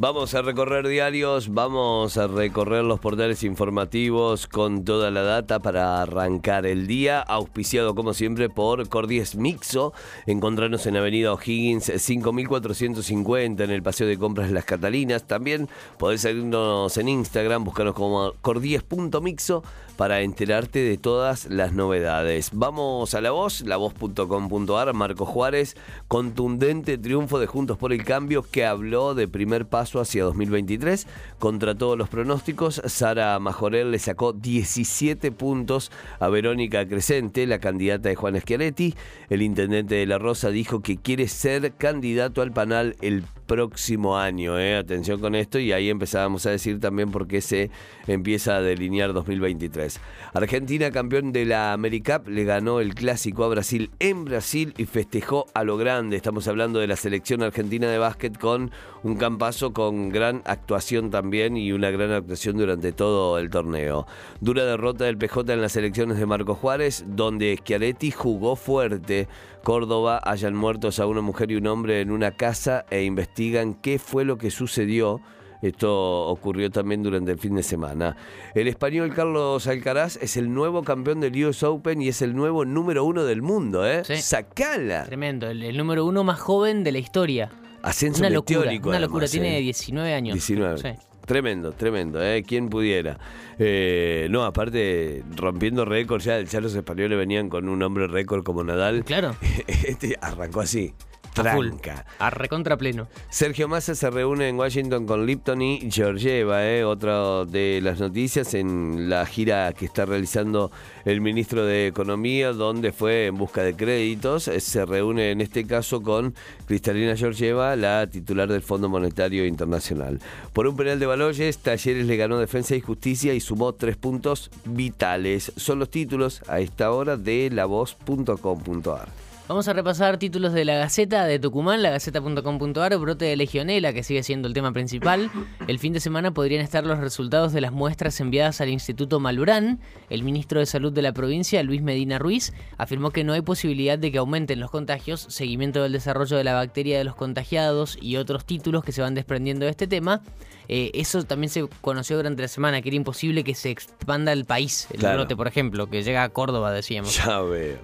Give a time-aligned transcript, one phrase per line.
[0.00, 6.00] Vamos a recorrer diarios, vamos a recorrer los portales informativos con toda la data para
[6.00, 9.92] arrancar el día, auspiciado como siempre por Cordies Mixo.
[10.26, 15.26] Encontrarnos en Avenida O'Higgins 5450 en el Paseo de Compras Las Catalinas.
[15.26, 19.64] También podés seguirnos en Instagram, buscarnos como cordies.mixo
[19.96, 22.50] para enterarte de todas las novedades.
[22.52, 28.64] Vamos a la voz, lavoz.com.ar, Marco Juárez, contundente triunfo de Juntos por el Cambio que
[28.64, 31.06] habló de primer paso hacia 2023.
[31.38, 38.08] Contra todos los pronósticos, Sara Majorel le sacó 17 puntos a Verónica Crescente, la candidata
[38.10, 38.94] de Juan Schiaretti.
[39.30, 44.60] El intendente de La Rosa dijo que quiere ser candidato al panel el próximo año.
[44.60, 44.76] ¿eh?
[44.76, 47.70] Atención con esto y ahí empezábamos a decir también por qué se
[48.06, 49.98] empieza a delinear 2023.
[50.34, 55.46] Argentina, campeón de la AmeriCup, le ganó el clásico a Brasil en Brasil y festejó
[55.54, 56.16] a lo grande.
[56.16, 58.70] Estamos hablando de la selección argentina de básquet con
[59.02, 64.06] un campazo con gran actuación también y una gran actuación durante todo el torneo.
[64.40, 69.26] Dura derrota del PJ en las elecciones de Marco Juárez, donde Schiaretti jugó fuerte.
[69.64, 73.02] Córdoba hayan muertos a una mujer y un hombre en una casa e
[73.38, 75.20] investigan qué fue lo que sucedió.
[75.62, 78.16] Esto ocurrió también durante el fin de semana.
[78.54, 82.64] El español Carlos Alcaraz es el nuevo campeón del US Open y es el nuevo
[82.64, 84.04] número uno del mundo, ¿eh?
[84.04, 84.16] Sí.
[84.18, 85.04] ¡Sacala!
[85.04, 87.50] Tremendo, el, el número uno más joven de la historia.
[87.82, 89.26] Ascenso Una locura, meteórico, una locura.
[89.26, 89.62] además, Tiene ¿eh?
[89.62, 90.34] 19 años.
[90.34, 90.78] 19.
[90.78, 90.88] Sí.
[91.26, 92.42] Tremendo, tremendo, ¿eh?
[92.46, 93.18] ¿Quién pudiera?
[93.58, 98.62] Eh, no, aparte, rompiendo récords, ya, ya los españoles venían con un hombre récord como
[98.64, 99.04] Nadal.
[99.04, 99.34] Claro.
[99.66, 100.94] Este arrancó así.
[101.32, 102.04] Tranca.
[102.18, 103.08] A recontra pleno.
[103.30, 106.84] Sergio Massa se reúne en Washington con Lipton y Georgieva, ¿eh?
[106.84, 110.70] otra de las noticias en la gira que está realizando
[111.04, 114.48] el ministro de Economía, donde fue en busca de créditos.
[114.48, 116.34] Eh, Se reúne en este caso con
[116.66, 120.20] Cristalina Georgieva, la titular del Fondo Monetario Internacional.
[120.52, 124.50] Por un penal de Baloyes, Talleres le ganó Defensa y Justicia y sumó tres puntos
[124.64, 125.52] vitales.
[125.56, 129.27] Son los títulos a esta hora de lavoz.com.ar.
[129.48, 134.22] Vamos a repasar títulos de la Gaceta de Tucumán, lagaceta.com.ar, brote de legionela, que sigue
[134.22, 135.30] siendo el tema principal.
[135.66, 139.80] El fin de semana podrían estar los resultados de las muestras enviadas al Instituto Malurán.
[140.10, 143.98] El ministro de Salud de la provincia, Luis Medina Ruiz, afirmó que no hay posibilidad
[143.98, 148.16] de que aumenten los contagios, seguimiento del desarrollo de la bacteria de los contagiados y
[148.18, 150.20] otros títulos que se van desprendiendo de este tema.
[150.68, 154.44] Eh, eso también se conoció durante la semana, que era imposible que se expanda el
[154.44, 155.20] país, el Claro.
[155.20, 157.16] brote, por ejemplo, que llega a Córdoba, decíamos.
[157.16, 157.78] Ya veo.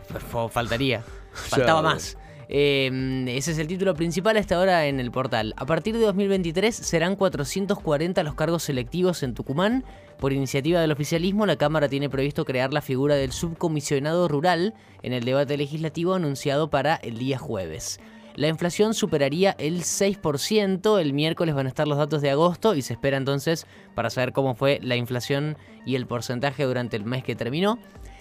[0.50, 1.02] Faltaría.
[1.34, 2.16] Faltaba más.
[2.48, 5.54] Eh, ese es el título principal hasta ahora en el portal.
[5.56, 9.84] A partir de 2023 serán 440 los cargos selectivos en Tucumán.
[10.18, 15.12] Por iniciativa del oficialismo, la Cámara tiene previsto crear la figura del subcomisionado rural en
[15.12, 18.00] el debate legislativo anunciado para el día jueves.
[18.36, 21.00] La inflación superaría el 6%.
[21.00, 24.32] El miércoles van a estar los datos de agosto y se espera entonces para saber
[24.32, 25.56] cómo fue la inflación
[25.86, 27.78] y el porcentaje durante el mes que terminó.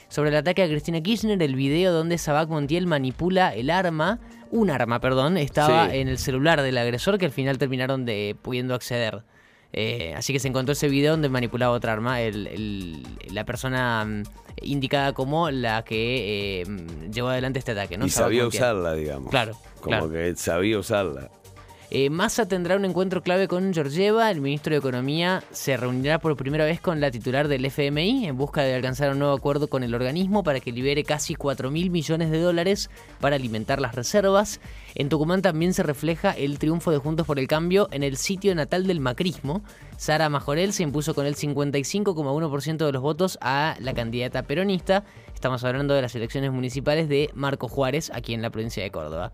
[0.10, 4.20] Sobre el ataque a Cristina Kirchner, el video donde Sabac Montiel manipula el arma,
[4.52, 5.98] un arma, perdón, estaba Sí.
[5.98, 9.24] en el celular del agresor que al final terminaron de pudiendo acceder.
[9.76, 13.04] Eh, así que se encontró ese video donde manipulaba otra arma, el- el-
[13.34, 14.24] la persona mm,
[14.62, 16.66] indicada como la que eh,
[17.12, 17.98] llevó adelante este ataque.
[17.98, 18.06] ¿no?
[18.06, 18.62] Y Sabac sabía Montiel.
[18.64, 19.32] usarla, digamos.
[19.32, 20.12] Claro, Como claro.
[20.12, 21.32] que sabía usarla.
[21.96, 24.32] Eh, Massa tendrá un encuentro clave con Georgieva.
[24.32, 28.36] El ministro de Economía se reunirá por primera vez con la titular del FMI en
[28.36, 31.92] busca de alcanzar un nuevo acuerdo con el organismo para que libere casi 4 mil
[31.92, 32.90] millones de dólares
[33.20, 34.60] para alimentar las reservas.
[34.96, 38.56] En Tucumán también se refleja el triunfo de Juntos por el Cambio en el sitio
[38.56, 39.62] natal del macrismo.
[39.96, 45.04] Sara Majorel se impuso con el 55,1% de los votos a la candidata peronista.
[45.36, 49.32] Estamos hablando de las elecciones municipales de Marco Juárez, aquí en la provincia de Córdoba.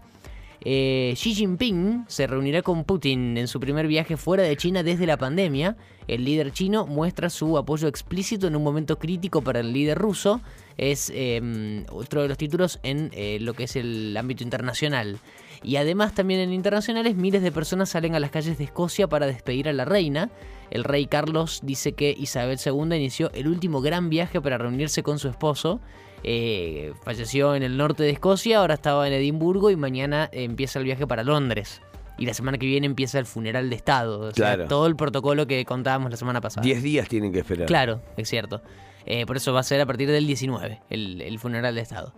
[0.66, 5.06] Eh, Xi Jinping se reunirá con Putin en su primer viaje fuera de China desde
[5.06, 5.78] la pandemia.
[6.08, 10.42] El líder chino muestra su apoyo explícito en un momento crítico para el líder ruso.
[10.80, 15.18] Es eh, otro de los títulos en eh, lo que es el ámbito internacional.
[15.62, 19.28] Y además también en internacionales miles de personas salen a las calles de Escocia para
[19.28, 20.30] despedir a la reina.
[20.72, 25.20] El rey Carlos dice que Isabel II inició el último gran viaje para reunirse con
[25.20, 25.82] su esposo.
[26.24, 30.86] Eh, falleció en el norte de Escocia, ahora estaba en Edimburgo y mañana empieza el
[30.86, 31.82] viaje para Londres.
[32.18, 34.20] Y la semana que viene empieza el funeral de Estado.
[34.22, 34.68] O sea, Claro.
[34.70, 36.64] todo el protocolo que contábamos la semana pasada.
[36.64, 37.68] Diez días tienen que esperar.
[37.68, 38.62] Claro, es cierto.
[39.06, 42.14] Eh, por eso va a ser a partir del 19, el, funeral de Estado.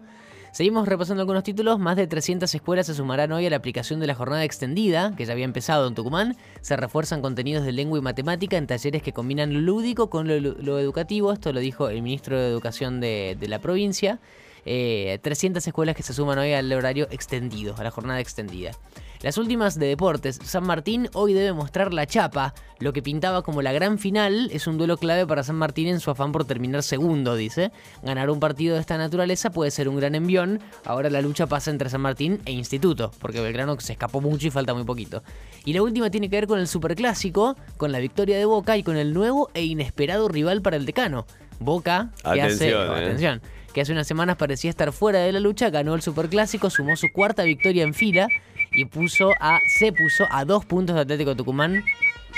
[0.51, 1.80] Seguimos repasando algunos títulos.
[1.80, 5.25] Más de 300 escuelas se sumarán hoy a la aplicación de la jornada extendida, que
[5.25, 6.36] ya había empezado en Tucumán.
[6.60, 10.80] Se refuerzan contenidos de lengua y matemática en talleres que combinan lo lúdico con lo,
[10.80, 11.31] educativo.
[11.31, 14.19] Esto lo dijo el ministro de Educación de, la provincia.
[14.66, 18.72] 300 eh, escuelas que se suman hoy al horario extendido, a la jornada extendida.
[19.21, 22.56] Las últimas de deportes, San Martín hoy debe mostrar la chapa.
[22.79, 26.00] Lo que pintaba como la gran final es un duelo clave para San Martín en
[26.00, 27.71] su afán por terminar segundo, dice.
[28.01, 30.59] Ganar un partido de esta naturaleza puede ser un gran envión.
[30.85, 34.50] Ahora la lucha pasa entre San Martín e Instituto, porque Belgrano se escapó mucho y
[34.50, 35.21] falta muy poquito.
[35.65, 38.81] Y la última tiene que ver con el Superclásico, con la victoria de Boca y
[38.81, 41.27] con el nuevo e inesperado rival para el decano.
[41.59, 42.75] Boca, que hace.
[42.75, 43.06] Oh, eh.
[43.06, 43.39] Atención
[43.71, 47.07] que hace unas semanas parecía estar fuera de la lucha, ganó el Superclásico, sumó su
[47.12, 48.27] cuarta victoria en fila
[48.71, 51.83] y puso a, se puso a dos puntos de Atlético Tucumán.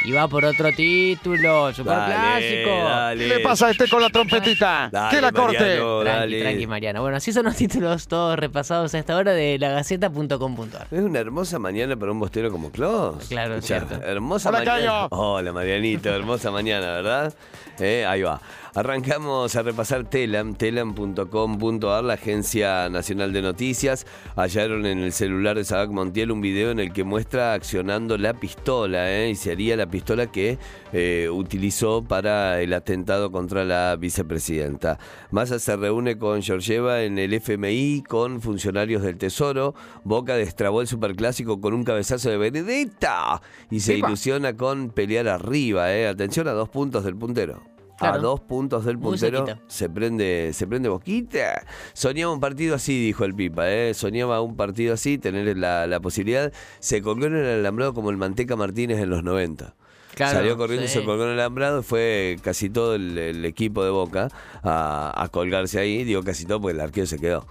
[0.06, 2.72] Y va por otro título, superclásico.
[3.18, 4.90] ¿Qué le pasa a este con la trompetita?
[5.12, 5.80] que la corte.
[6.04, 7.02] tranqui, tranqui, Mariano.
[7.02, 10.88] Bueno, así son los títulos todos repasados a esta hora de lagaceta.com.ar.
[10.92, 13.28] Es una hermosa mañana para un bostero como Klaus.
[13.30, 13.96] Claro, cierto.
[13.96, 14.78] Hermosa Hola, mañana.
[14.78, 15.08] Cayo.
[15.12, 16.10] Hola, Marianito.
[16.10, 17.34] Hermosa mañana, ¿verdad?
[17.80, 18.42] Eh, ahí va.
[18.76, 24.08] Arrancamos a repasar Telam, telam.com.ar, la Agencia Nacional de Noticias.
[24.36, 28.34] Hallaron en el celular de Sabac Montiel un video en el que muestra accionando la
[28.34, 29.30] pistola, ¿eh?
[29.30, 30.58] y sería la pistola que
[30.92, 34.98] eh, utilizó para el atentado contra la vicepresidenta.
[35.30, 39.76] Massa se reúne con Georgieva en el FMI, con funcionarios del Tesoro.
[40.04, 44.08] Boca destrabó el superclásico con un cabezazo de Benedetta y se Epa.
[44.08, 45.94] ilusiona con pelear arriba.
[45.94, 46.08] ¿eh?
[46.08, 47.62] Atención a dos puntos del puntero.
[48.00, 48.16] Claro.
[48.16, 51.64] A dos puntos del puntero se prende, se prende boquita.
[51.94, 53.94] Soñaba un partido así, dijo el Pipa, ¿eh?
[53.94, 56.52] soñaba un partido así, tener la, la posibilidad.
[56.80, 59.76] Se colgó en el alambrado como el Manteca Martínez en los 90.
[60.16, 63.46] Claro, Salió corriendo y se colgó en el alambrado y fue casi todo el, el
[63.46, 64.30] equipo de Boca
[64.62, 66.04] a, a colgarse ahí.
[66.04, 67.46] Digo casi todo porque el arquero se quedó.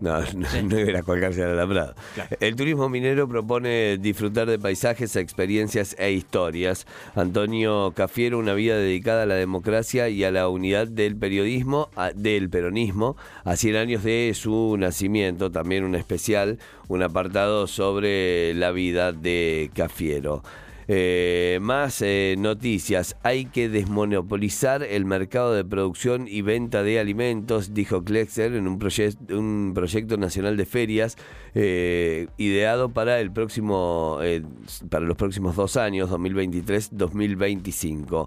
[0.00, 1.94] No, no, no era colgarse al alambrado.
[2.40, 6.86] El turismo minero propone disfrutar de paisajes, experiencias e historias.
[7.14, 12.12] Antonio Cafiero, una vida dedicada a la democracia y a la unidad del periodismo, a-
[12.12, 15.50] del peronismo, a 100 años de su nacimiento.
[15.50, 20.42] También un especial, un apartado sobre la vida de Cafiero.
[20.92, 23.14] Eh, más eh, noticias.
[23.22, 28.80] Hay que desmonopolizar el mercado de producción y venta de alimentos, dijo Klexer en un,
[28.80, 31.16] proye- un proyecto nacional de ferias
[31.54, 34.18] eh, ideado para el próximo,
[34.88, 38.26] para los próximos dos años, 2023-2025.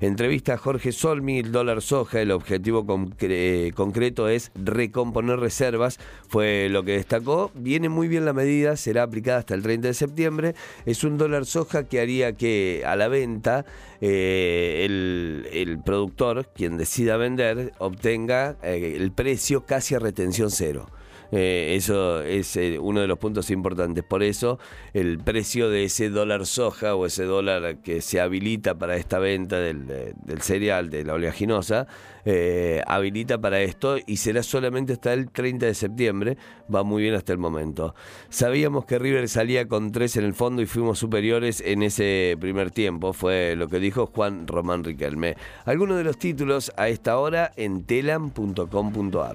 [0.00, 2.20] Entrevista a Jorge Solmi, el dólar soja.
[2.20, 5.98] El objetivo concre- concreto es recomponer reservas.
[6.28, 7.50] Fue lo que destacó.
[7.56, 10.54] Viene muy bien la medida, será aplicada hasta el 30 de septiembre.
[10.86, 13.64] Es un dólar soja que que a la venta
[14.00, 20.86] eh, el, el productor, quien decida vender, obtenga eh, el precio casi a retención cero.
[21.36, 24.04] Eh, eso es eh, uno de los puntos importantes.
[24.04, 24.60] Por eso
[24.92, 29.58] el precio de ese dólar soja o ese dólar que se habilita para esta venta
[29.58, 31.88] del, cereal, de la oleaginosa,
[32.24, 36.36] eh, habilita para esto y será solamente hasta el 30 de septiembre.
[36.72, 37.96] Va muy bien hasta el momento.
[38.28, 42.70] Sabíamos que River salía con tres en el fondo y fuimos superiores en ese primer
[42.70, 43.12] tiempo.
[43.12, 45.36] Fue lo que dijo Juan Román Riquelme.
[45.64, 49.34] Algunos de los títulos a esta hora en telam.com.ar.